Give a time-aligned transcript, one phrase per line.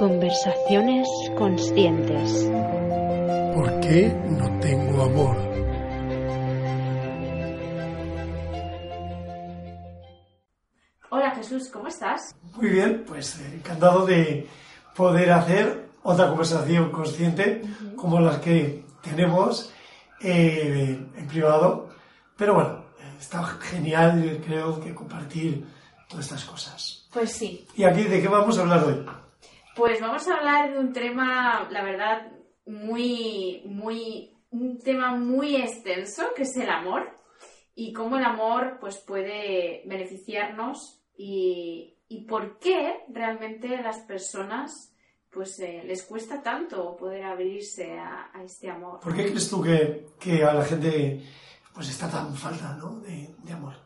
[0.00, 2.48] Conversaciones conscientes.
[3.54, 5.36] ¿Por qué no tengo amor?
[11.10, 12.34] Hola Jesús, ¿cómo estás?
[12.54, 14.48] Muy bien, pues eh, encantado de
[14.96, 17.60] poder hacer otra conversación consciente
[17.94, 19.70] como las que tenemos
[20.22, 21.90] eh, en privado.
[22.38, 22.86] Pero bueno,
[23.18, 25.62] está genial, creo, que compartir
[26.08, 27.06] todas estas cosas.
[27.12, 27.66] Pues sí.
[27.76, 29.04] ¿Y aquí de qué vamos a hablar hoy?
[29.80, 32.30] Pues vamos a hablar de un tema, la verdad,
[32.66, 37.18] muy, muy, un tema muy extenso, que es el amor,
[37.74, 44.94] y cómo el amor pues, puede beneficiarnos y, y por qué realmente las personas
[45.30, 49.00] pues eh, les cuesta tanto poder abrirse a, a este amor.
[49.00, 51.22] ¿Por qué crees tú que, que a la gente
[51.72, 53.00] pues está tan falta ¿no?
[53.00, 53.76] de, de amor?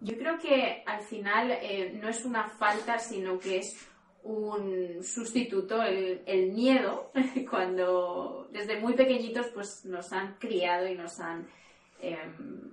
[0.00, 3.76] Yo creo que al final eh, no es una falta, sino que es
[4.24, 7.10] un sustituto, el, el miedo,
[7.50, 11.48] cuando desde muy pequeñitos pues nos han criado y nos han
[12.00, 12.72] em,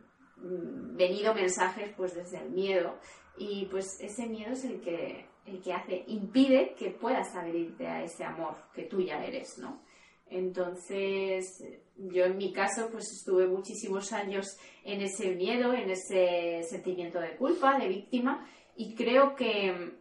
[0.95, 2.97] venido mensajes pues desde el miedo
[3.37, 8.03] y pues ese miedo es el que, el que hace, impide que puedas abrirte a
[8.03, 9.81] ese amor que tú ya eres, ¿no?
[10.29, 11.63] Entonces,
[11.97, 17.35] yo en mi caso, pues estuve muchísimos años en ese miedo, en ese sentimiento de
[17.35, 19.93] culpa, de víctima, y creo que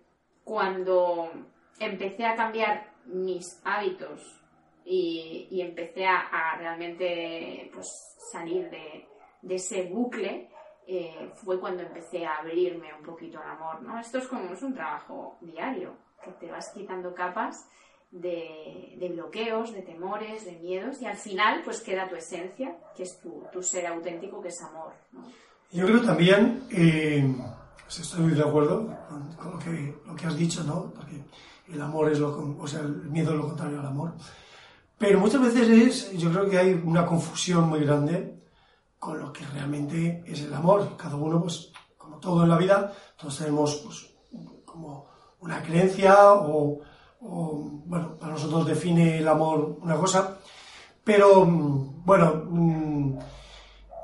[0.48, 1.30] cuando
[1.78, 4.41] empecé a cambiar mis hábitos
[4.82, 7.86] y, empecé a, realmente pues,
[8.32, 10.48] salir de, ese bucle,
[10.86, 14.00] eh, fue cuando empecé a abrirme un poquito al amor, ¿no?
[14.00, 15.94] Esto es como es un trabajo diario,
[16.25, 17.69] que te vas quitando capas
[18.10, 23.20] de, bloqueos, de temores, de miedos, y al final pues queda tu esencia, que es
[23.20, 24.94] tu, ser auténtico, que es amor.
[25.70, 27.22] Yo creo también, eh,
[27.88, 28.87] pues estoy de acuerdo
[29.38, 30.93] con, lo, que, lo, que, has dicho, ¿no?
[30.94, 31.25] Porque
[31.72, 34.12] el amor es lo, o sea, el miedo es lo contrario al amor.
[34.99, 38.43] Pero muchas veces es, yo creo que hay una confusión muy grande
[38.98, 40.98] con lo que realmente es el amor.
[40.98, 44.10] Cada uno, pues, como todo en la vida, todos tenemos, pues,
[44.66, 45.06] como
[45.41, 46.81] una creencia o,
[47.22, 50.37] o, bueno, para nosotros define el amor una cosa,
[51.03, 53.19] pero, bueno,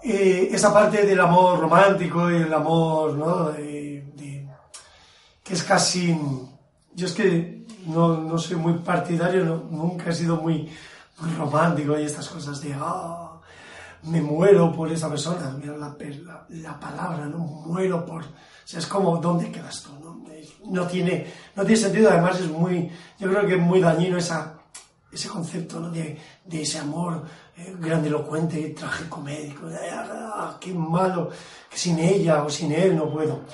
[0.04, 3.52] eh, esa parte del amor romántico y el amor, ¿no?
[5.42, 6.18] Que es casi,
[6.94, 10.70] yo es que no, no soy muy partidario, nunca he sido muy,
[11.38, 13.40] romántico y estas cosas de, ah,
[14.02, 17.38] me muero por esa persona, mira la, la, la, palabra, ¿no?
[17.38, 18.22] Muero por...
[18.22, 19.92] O sea, es como, ¿dónde quedas tú?
[20.02, 20.22] No,
[20.66, 24.53] no, tiene, no tiene sentido, además es muy, yo creo que es muy dañino esa,
[25.14, 25.90] ese concepto ¿no?
[25.90, 27.24] de, de ese amor
[27.56, 31.30] eh, grandilocuente, trágico médico, ah, qué malo,
[31.70, 33.44] que sin ella o sin él no puedo.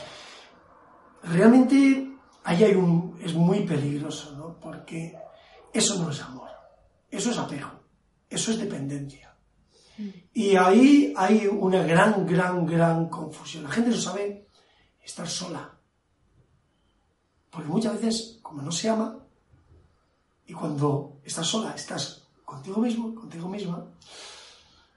[1.22, 2.10] Realmente
[2.44, 4.58] ahí hay un, es muy peligroso, ¿no?
[4.58, 5.14] Porque
[5.72, 6.48] eso no es amor,
[7.10, 7.70] eso es apego,
[8.28, 9.30] eso es dependencia.
[10.32, 13.64] Y ahí hay una gran, gran, gran confusión.
[13.64, 14.46] La gente no sabe
[15.04, 15.76] estar sola.
[17.50, 19.19] Porque muchas veces, como no se ama,
[20.50, 23.84] y cuando estás sola, estás contigo mismo, contigo misma,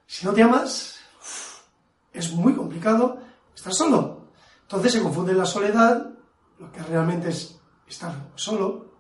[0.08, 0.96] si no te amas,
[2.12, 3.20] es muy complicado
[3.54, 4.30] estar solo.
[4.64, 6.10] Entonces se confunde la soledad,
[6.58, 8.94] lo que realmente es estar solo,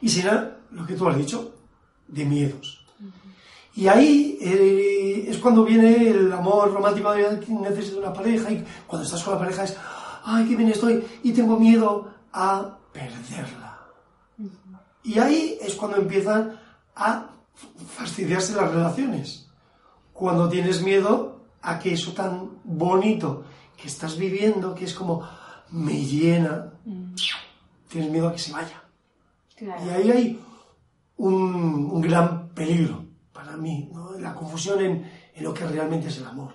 [0.00, 1.54] y será lo que tú has dicho,
[2.06, 2.86] de miedos.
[3.74, 9.04] Y ahí eh, es cuando viene el amor romántico de necesito una pareja y cuando
[9.04, 9.76] estás con la pareja es,
[10.24, 13.67] ay, qué bien estoy y tengo miedo a perderla.
[15.02, 16.58] Y ahí es cuando empiezan
[16.94, 17.30] a
[17.96, 19.48] fastidiarse las relaciones.
[20.12, 23.44] Cuando tienes miedo a que eso tan bonito
[23.76, 25.28] que estás viviendo, que es como
[25.70, 27.14] me llena, -huh.
[27.88, 28.82] tienes miedo a que se vaya.
[29.56, 29.84] Claro.
[29.86, 30.40] Y ahí hay
[31.16, 34.12] un, un gran peligro para mí, ¿no?
[34.18, 36.54] la confusión en, en, lo que realmente es el amor.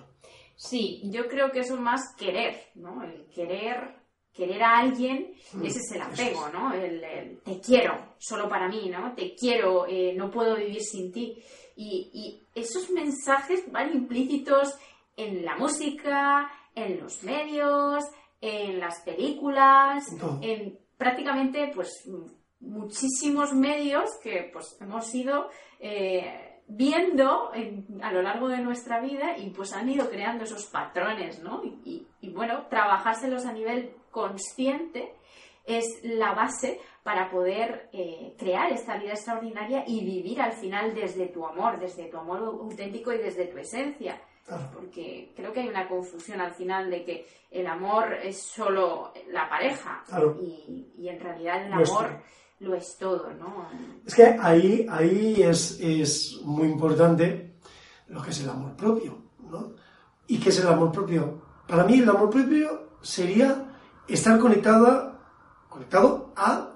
[0.56, 3.02] Sí, yo creo que eso es más querer, ¿no?
[3.02, 4.03] El querer,
[4.34, 6.72] querer a alguien, mm, ese es el apego, ¿no?
[6.74, 9.14] El, el, te quiero, solo para mí, ¿no?
[9.14, 11.42] Te quiero, eh, no puedo vivir sin ti.
[11.76, 14.74] Y, y, esos mensajes van implícitos
[15.16, 18.04] en la música, en los medios,
[18.40, 20.04] en las películas,
[20.42, 21.90] En prácticamente pues
[22.60, 25.48] muchísimos medios que pues hemos ido
[25.80, 30.64] eh, viendo en- a lo largo de nuestra vida y pues han ido creando esos
[30.66, 31.62] patrones, ¿no?
[31.64, 35.12] Y, y- y, bueno, trabajárselos a nivel consciente
[35.66, 41.26] es la base para poder eh, crear esta vida extraordinaria y vivir al final desde
[41.26, 44.68] tu amor, desde tu amor auténtico y desde tu esencia Claro.
[44.74, 49.48] porque creo que hay una confusión al final de que el amor es solo la
[49.48, 50.36] pareja Claro.
[50.40, 52.20] y, y en realidad el amor
[52.60, 53.66] lo es todo, ¿no?
[54.06, 57.54] Es que ahí, ahí es, es muy importante
[58.08, 59.16] lo que es el amor propio,
[59.50, 59.72] ¿no?
[60.26, 61.40] ¿Y qué es el amor propio?
[61.66, 63.73] Para mí el amor propio sería
[64.08, 65.20] estar conectada,
[65.68, 66.70] conectado a,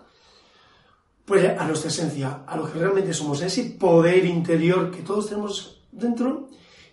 [1.25, 5.29] pues, a nuestra esencia, a lo que realmente somos, a ese poder interior que todos
[5.29, 6.49] tenemos dentro.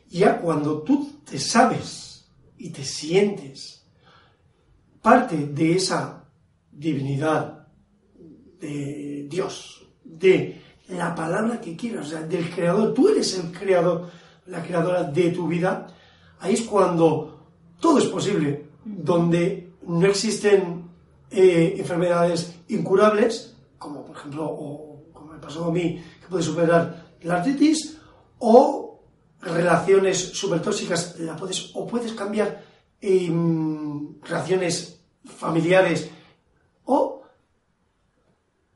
[0.09, 3.85] Ya cuando tú te sabes y te sientes
[5.01, 6.23] parte de esa
[6.71, 7.67] divinidad,
[8.59, 12.93] de Dios, de la palabra que quieras, o sea, del creador.
[12.93, 14.09] Tú eres el creador,
[14.47, 15.87] la creadora de tu vida.
[16.39, 17.39] Ahí es cuando
[17.79, 20.89] todo es posible, donde no existen
[21.31, 27.13] eh, enfermedades incurables, como por ejemplo, o como me pasó a mí, que puede superar
[27.21, 27.97] la artritis,
[28.39, 29.01] o
[29.41, 31.37] relaciones supertóxicas, la
[31.73, 32.63] o puedes cambiar
[33.01, 36.09] em, relaciones familiares,
[36.85, 37.23] o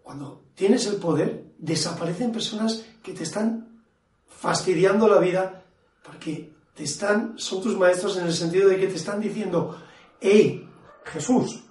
[0.04, 3.84] cuando tienes el poder, desaparecen personas que te están
[4.28, 5.64] fastidiando la vida
[6.04, 9.78] porque te están, son tus maestros en el sentido de que te están diciendo,
[10.22, 10.68] hey,
[11.10, 11.64] Jesús,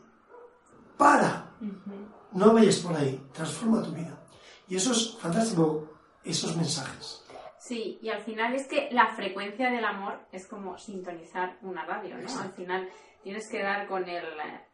[0.96, 1.52] para,
[2.32, 4.18] no vayas por ahí, transforma tu vida.
[4.68, 5.88] Y eso es fantástico,
[6.24, 7.24] esos mensajes.
[7.58, 12.16] Sí, y al final es que la frecuencia del amor es como sintonizar una radio,
[12.16, 12.22] ¿no?
[12.22, 12.48] Exacto.
[12.48, 12.88] Al final
[13.22, 14.24] tienes que dar con el,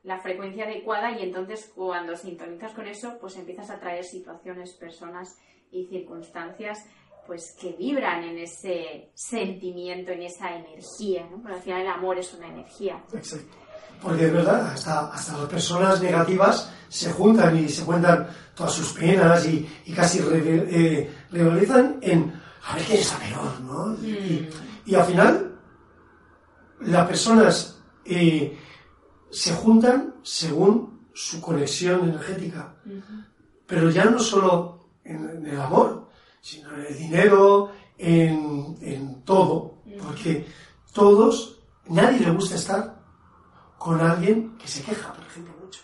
[0.02, 5.38] la frecuencia adecuada y entonces cuando sintonizas con eso, pues empiezas a traer situaciones, personas
[5.70, 6.86] y circunstancias
[7.26, 11.40] pues que vibran en ese sentimiento, en esa energía, ¿no?
[11.40, 13.02] Porque al final el amor es una energía.
[13.14, 13.63] Exacto.
[14.02, 18.92] Porque de verdad, hasta, hasta las personas negativas se juntan y se cuentan todas sus
[18.92, 23.94] penas y, y casi re- eh, rivalizan en a ver quién está peor, ¿no?
[24.06, 24.48] Y,
[24.86, 25.58] y al final,
[26.80, 28.58] las personas eh,
[29.30, 32.74] se juntan según su conexión energética.
[33.66, 36.08] Pero ya no solo en, en el amor,
[36.40, 39.78] sino en el dinero, en, en todo.
[40.02, 40.46] Porque
[40.92, 42.93] todos, nadie le gusta estar
[43.84, 45.82] con alguien que se queja, por ejemplo, mucho.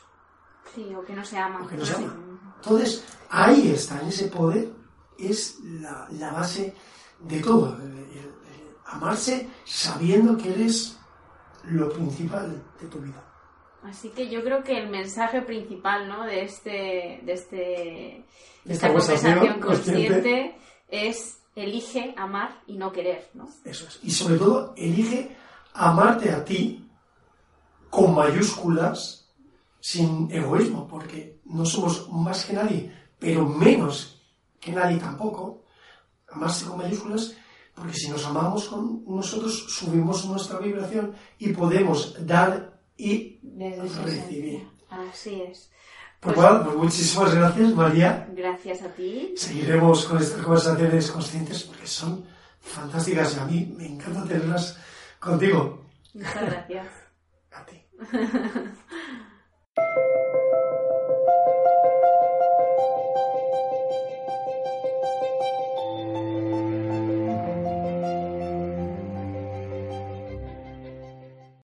[0.75, 1.61] Sí, o que no se ama.
[1.63, 2.17] O que no se ama.
[2.57, 4.71] Entonces, ahí está, en ese poder,
[5.19, 6.75] es la, la base
[7.19, 7.77] de todo.
[7.77, 10.99] el- el- el amarse sabiendo que eres
[11.65, 13.23] lo principal de tu vida.
[13.83, 16.25] Así que yo creo que el mensaje principal ¿no?
[16.25, 17.57] de, este, de, este,
[18.65, 19.61] de esta conversación consciente.
[19.61, 20.59] consciente
[20.89, 23.31] es elige amar y no querer.
[23.35, 23.47] ¿no?
[23.65, 24.01] Eso es.
[24.03, 25.37] Y sobre todo, elige
[25.75, 26.87] amarte a ti
[27.91, 29.29] con mayúsculas,
[29.81, 34.23] sin egoísmo, porque no somos más que nadie, pero menos
[34.61, 35.65] que nadie tampoco.
[36.33, 37.35] Amarse con mayúsculas,
[37.75, 43.41] porque si nos amamos con nosotros, subimos nuestra vibración y podemos dar y
[44.05, 44.69] recibir.
[44.91, 45.71] Así es.
[46.21, 48.29] Pues, Pues- bueno, pues muchísimas gracias, María.
[48.37, 49.33] Gracias a ti.
[49.37, 52.27] Seguiremos con estas conversaciones conscientes porque son
[52.61, 54.77] fantásticas y a mí me encanta tenerlas
[55.19, 55.87] contigo.
[56.13, 57.10] Muchas gracias.
[57.53, 57.85] A ti.